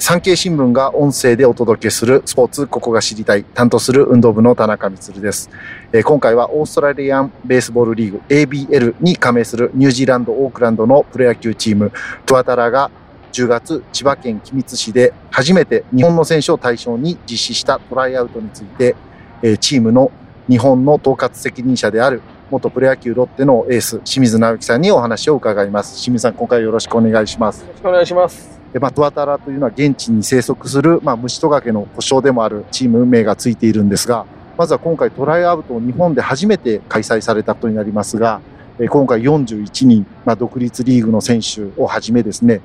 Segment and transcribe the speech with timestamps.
[0.00, 5.50] 産経新聞が音声でお届けするスポーツここが知りたい担当する運動部の田中光です、
[5.92, 11.92] え、今回はオーストラリアンベースボールリーグ ABL に加盟するニュージーランドオークランドのプロ野球チーム
[12.24, 12.90] トワタラが
[13.32, 18.96] 10月千葉県君津市で初めて日本の選手を対象に実施したトライアウトについて、
[19.42, 20.10] え、チームの
[20.48, 25.96] 日本の統括責任者である元プロ野球ロッテのエース清水直樹さんにお話を伺います。
[25.96, 27.60] 清水さん今回よろしくお願いします。
[27.60, 28.59] よろしくお願いします。
[28.78, 34.26] まあ、トワタラというのは現地に生息する、まあ、虫トガケの故障でもあるチーム名がついているんですが、
[34.56, 38.40] まずは今回トライアウトを日本で初めて開催されたことになりますが、
[38.88, 42.60] 今回41人、まあ、独立リーグの選手をはじめですね、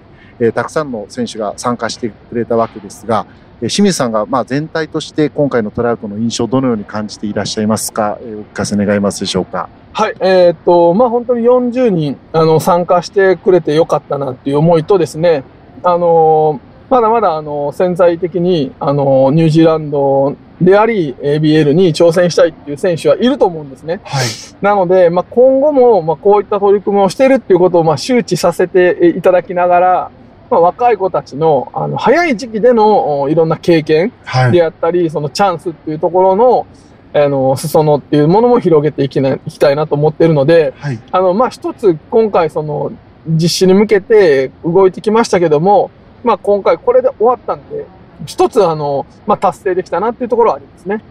[0.54, 3.26] たくさんの選手が参加してくれたわけですが、
[3.62, 9.70] 清水さんがまあ全体として今回のトライアウトの印象をどのように感じていらっしゃいますか、お聞かせ願いますでしょうか？
[9.94, 15.44] はい、えー、っと、まあ本当に40人あの参加してくれてよかったなっていう思いとですね、
[15.84, 24.00] あのまだまだあの潜在的にあのニュージーランドであり ABL に挑戦したいっていう選手はいると思うんですね。
[24.04, 24.26] はい、
[24.62, 30.12] なので、まあ、今後もまあこういった取り組みをしているっていうことをまあ周知させていただきながら、
[30.50, 34.14] まあ、若い子たちのあの早い時期でのいろんな経験
[34.52, 36.68] であったり、はい、そのチャンスっていうところの
[37.14, 42.92] あの、裾野っていうものも広げていきないきたいなと思っているので、はい、あの、まあ、一つ今回その
[43.28, 45.92] 実施に向けて動いてきましたけども、
[46.24, 47.86] まあ今回これで終わったんで、
[48.26, 51.02] 一つあの、まあ達成できたなっていうところはありますね。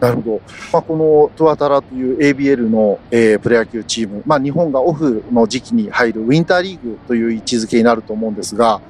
[0.00, 0.40] なるほど。
[0.72, 8.80] まあ、このトワタラという ABL の、えー、プロ野球チーム、まあ、日本がオフの時期に入るウィンターリーグという位置づけになると思うんですが、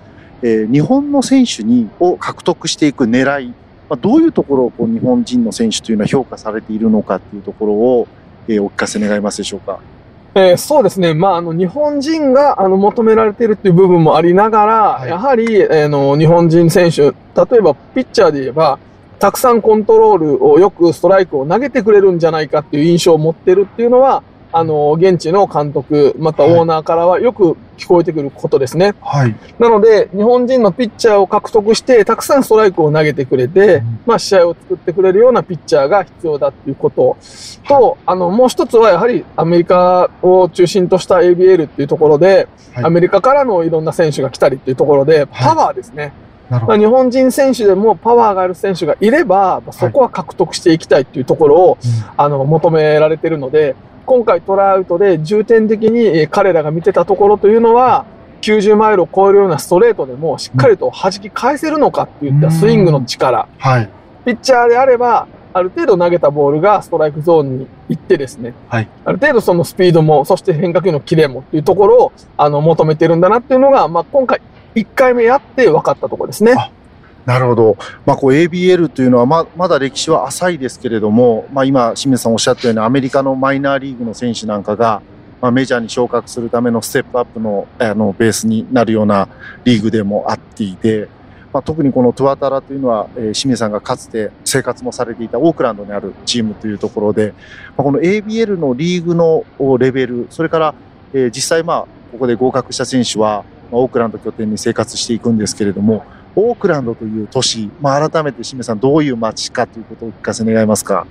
[0.42, 3.48] えー、日本の選手にを獲得していく狙い、
[3.88, 8.08] まあ、どういうところをこう日本人の選手というのは評価されているのかというところを、
[8.46, 9.80] えー、お聞かせ願いますでしょうか？
[10.34, 11.12] えー、そうですね。
[11.12, 17.12] まあ、あの、日本人が、あの、求められているっていう部分もありながら、はい、やはり、えー、の、日本人選手、例
[17.58, 18.78] えば、ピッチャーで言えば、
[19.18, 28.94] たくさんコントロールをよくストライクを投げてくれるんじゃないかっていう印象を持ってるっていうのは、あの、現地の監督、またオーナーからはよく聞こえてくることですね。
[29.00, 29.34] はい。
[29.58, 37.16] なので、日本人のピッチャーを獲得して、たくさんストライクを投げてくれて、うん、まあ、試合を作ってくれるようなピッチャーが必要だっていうこと
[37.66, 46.02] と、あの、もう一つはやはりアメリカを中心とした ABL っていうところで、はい、アメリカからのいろんな選手が来たりっていうところで、パワーですね。
[46.02, 46.12] はい、
[46.50, 51.78] 日本人選手でもパワーがある選手がいれば、そこは獲得していきたいっていうところを、はい、
[52.16, 58.04] あの、求められてるので、今回トラウトで重点的に彼らが見てたところというのは、
[58.40, 63.48] 90マイルを超えるようなストレートでもしっかりと弾き返せるのかっていったスイングの力。
[63.58, 63.90] はい。
[64.24, 74.40] ピッチャーであれば、ある程度投げたボールがストライクゾーンに行ってですね、はい、ある程度そのスピードも、そして変化球のキレもっていうところをあの求めてるんだなっていうのが、まあ、今回
[74.74, 76.54] 1回目やって分かったところですね。
[77.26, 77.76] なるほど。
[78.06, 85.02] まあ、こう ABL というのはま、まだ歴史は浅いですけれども、まあ、今、清水さんおっしゃったように、アメリカのマイナーリーグの選手なんかが、
[85.40, 89.28] まあ、メジャーに昇格するためのステップアップのあのベースになるような
[89.64, 91.08] リーグでもあっていて、
[91.52, 97.32] まあ、特にこのトゥワタラというのは、えー、清水さんがかつて生活もされていたオークランドにあるチームというところで、
[97.76, 99.44] まあ、この ABL のリーグの
[99.78, 100.74] レベル、それから、
[101.12, 101.80] えー、実際まあ、
[102.12, 106.04] ここで合格した選手は、オークランド拠点に生活していくんですけれども、
[106.36, 111.06] オークランドという都市、まあ、改めて清水さんどういう街かということをお聞かせ願いますか？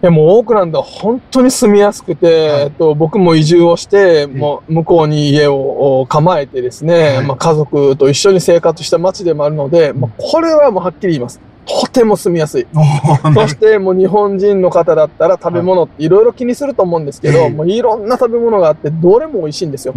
[0.00, 11.40] いやもうオークランドは本当に住みやすくて、はい、えっと、僕も移住をして、もう向こうに家を構えてですね、はい、まあ家族と一緒に生活した街でもあるので、まあこれはもうはっきり言います。
[11.68, 12.66] とても住みやすい。
[13.34, 19.94] そしてもう日本人の方だったら食べ物っていろいろ気にすると思うんですけど、はい、もういろんな食べ物があってどれも美味しいんですよ。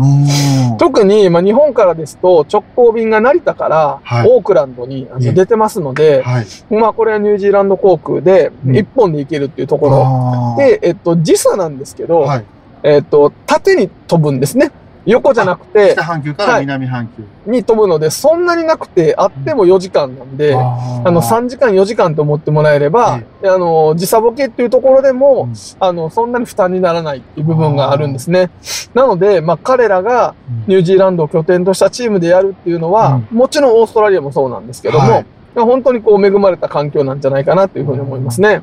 [0.78, 12.46] 特に、まあ、日本からですと直行便が成田からオークランドに出てますので、はい、まあこれはニュージーランド航空で1本で行けるっていうところ、で、えっと時差なんですけど、はい、
[12.84, 14.72] えっと縦に飛ぶんですね。
[15.06, 28.52] 横じゃなくて、北半球から南半球、はい、に飛ぶので、そんなになくて、あっても4時間なんで、うん、あの、3時間4時間と思ってもらえれば、あの、時差ボケっていうところでも、うん、あの、そんなに負担にならないっていう部分があるんですね。
[28.94, 30.36] なので、まあ、彼らが
[30.68, 35.26] ニュージーランドを拠点としたチームでやるっていうのは、うん、もちろんオーストラリアもそうなんですけども、はい、
[35.56, 38.62] 本当にこう恵まれた環境なんじゃないかなというふうに思いますね。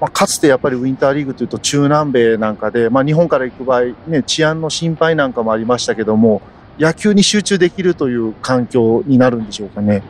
[0.00, 6.40] まあ、かつてやっぱりウィンターリーグというと中南米なんかで、まあ、日本から行く場合、ね、治安の心配なんかもありましたけども、
[6.78, 10.02] 野球に集中できるという環境になるんでしょうかね。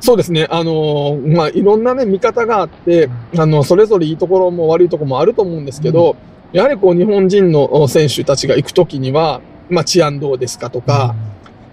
[0.00, 0.46] そうですね。
[0.50, 6.16] あのまあ、いろんなね、見方があって、あの、それぞれいいところも悪いところもあると思うんですけど、
[6.52, 11.14] うん、やはりこう、日本人の選手たちが行くときには、まあ、治安どうですかとか、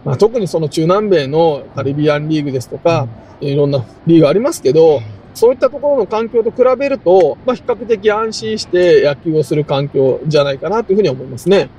[0.03, 3.07] まあ、特にその中南米のカリビアンリーグですとか、
[3.41, 5.01] いろんなリーグありますけど、
[5.35, 11.69] そういったところの環境と比べると、まあ、比較的安心して野球をする環境じゃないかなというふうに思いますね。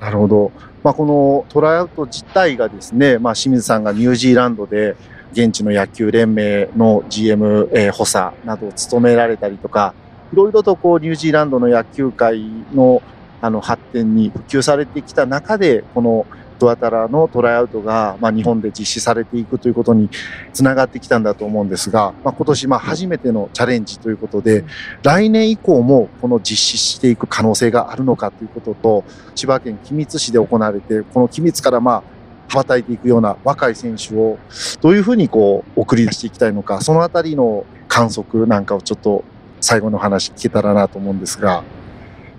[0.00, 0.52] なるほど。
[0.82, 4.96] まあ、このトライアウト自体がですね、まあ、清水さんがニュージーランドで
[5.32, 9.92] 現地の野球連盟の GM、えー、補佐などを務められたりとか、
[10.32, 12.40] いろいろとこうニュージーランドの野球界
[12.72, 13.02] の
[13.42, 16.26] あの発展に普及されてきた中で、この
[16.60, 20.10] トアタラのトライアウトが、まあ、日本で実施されていくということに
[20.52, 24.64] つながってきたんだと思うんですが、まあ、今年まあ初めてのチャレンジということで、
[25.02, 29.04] 来年以降もこの実施していく可能性があるのかということと、
[29.34, 32.02] 千葉県君津市で行われて、この君津からまあ
[32.48, 34.38] 羽ばたいていくような若い選手を
[34.80, 39.24] どういうふうにこう送り出していきたいのか、そのあたりの観測なんかをちょっと
[39.60, 41.64] 最後の話聞けたらなと思うんですが。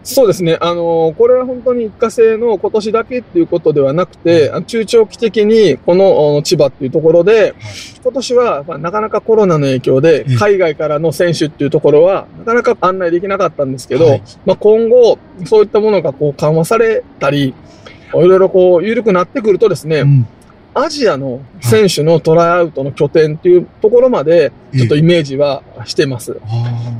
[0.04, 0.58] そうですね。
[0.60, 7.54] あの、これは本当に一過性の今年だけっていうことではなくて、中長期的にこの千葉っていうところで、
[8.04, 17.54] 今年はなかなかコロナの影響で海外からの選手っていうところはなかなか案内できなかったんですけど、まあ今後そういったものがこう緩和されたり、い
[18.14, 20.04] ろいろこう緩くなってくるとですね、
[20.82, 26.38] アジアの選手のトライアウトの拠点っていうところまで、ちょっとイメージはしてます。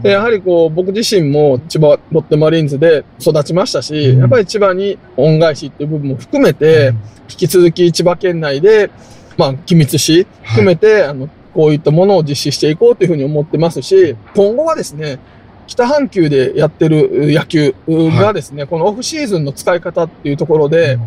[0.04, 6.94] でやはりこう、僕自身も千葉ロッテマリーンズで育ちましたし、やっぱり千葉に恩返しっていう部分も含めて、
[7.30, 8.90] 引き続き千葉県内で、
[9.38, 15.20] まあ、機密し、含めて、あの、こういったものを実施していこうというふうに思ってますし、今後はですね、
[15.68, 20.98] 北半球でやってる野球がですね、このオフシーズンの使い方っていうところで、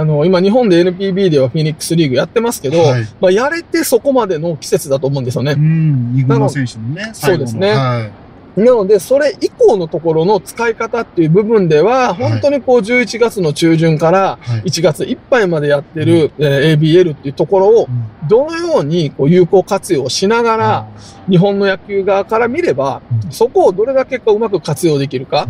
[0.00, 5.52] あの、今日本で NPB ではフィニックスリーグやってますけど、はい、まあ、やれてそこまでの季節だと思うんですよね。
[5.52, 7.10] うん、二軍の選手のね。
[7.12, 7.72] そうですね。
[7.72, 17.88] はいなので、それ以降のところの使い方っていう部分では、本当にこう11月の中旬から1月いっぱいまでやってる、え ABL っていうところを、
[18.28, 20.86] どのようにこう有効活用しながら、
[21.28, 25.46] 日本の野球側から見れば、そこをどれだけこううまく活用できるか。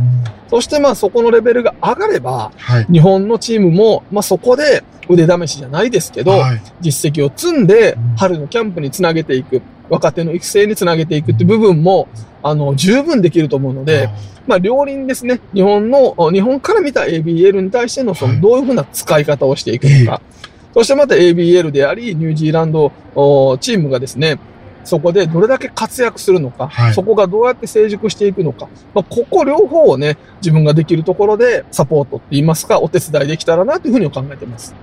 [0.48, 2.52] そしてまあそこのレベルが上がれば、
[2.92, 6.42] 日本のチームも、まあそこで腕試しじゃないですけど、
[6.80, 9.62] 実績を積んで春のキャンプにつなげていく。
[9.90, 12.08] 若手の育成につなげていくって部分も、
[12.44, 14.08] あの、十分できると思うので、
[14.46, 20.22] まあ、両輪ですね、日本の、日本から見た ABL に対しての、その、どういうふうな使い方をしていくのか。
[20.72, 22.92] そしてまた ABL であり、ニュージーランド
[23.58, 24.38] チームがですね、
[24.84, 34.74] そこでどれだけ活躍するのか、はい、そこがどうやって成熟していくのか、まあ、ここ両方をね、自分ができるところでサポートって言いますか、お手伝いできたらなというふうに考えています。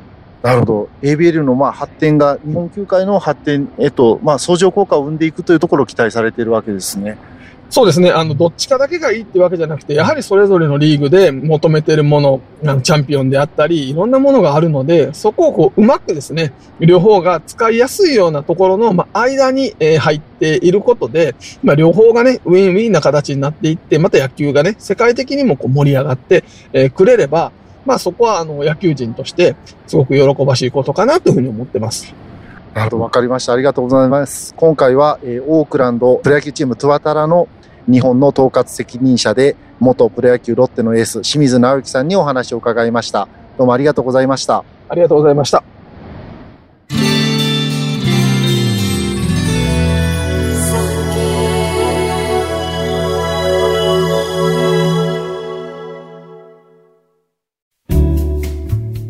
[0.41, 0.89] なるほど。
[1.01, 7.17] ABL のまあ発展が日本球界の発展へと、まあ相乗効果を生んでいくというところを期待されているわけですね。
[7.69, 8.11] そうですね。
[8.11, 27.51] あの、どっちかだけがいいってわけじゃなくて、やはりそれぞれのリーグで求めてるもの、あのチャンピオンであったり、いろんなものがあるので、そこをこう、うまくですね、両方が使いやすいようなところの、まあ、間に、え、入っていることで、まあ、両方がね、ウィンウィンな形になっていって、また野球がね、世界的にもこう盛り上がって、え、くれれば、
[27.87, 29.55] まあそこはあの野球人として
[29.87, 32.13] すごく喜ばしいことかなというふうに思ってます。
[32.73, 33.53] なるほど、わかりました。
[33.53, 34.53] ありがとうございます。
[34.55, 37.47] 今回は、えー、オークランドプロ野球チームトゥワタラの
[37.89, 43.29] 日本の統括責任者で元プロ野球ロッテのエース清水直之さんにお話を伺いました。
[43.57, 44.65] どうもありがとうございました。
[44.89, 45.76] ありがとうございました。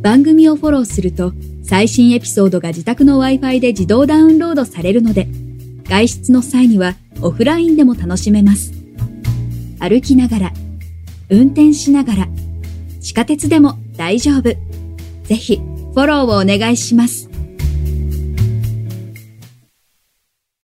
[0.07, 1.33] 番組をフォローすると
[1.63, 5.27] 最新エピソードが自宅の Wi-Fi で自動ダウンロードされるので
[5.83, 8.71] 外出の際にはオフラインでも楽しめます。
[9.81, 10.53] 歩きながら、
[11.29, 12.27] 運転しながら、
[13.01, 14.43] 地下鉄でも大丈夫。
[14.43, 17.26] ぜひフォローをお願いします。